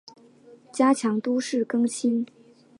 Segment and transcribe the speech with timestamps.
[0.73, 2.25] 加强都市更新